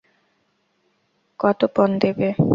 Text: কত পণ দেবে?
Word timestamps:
কত 1.39 1.59
পণ 1.75 1.89
দেবে? 2.01 2.27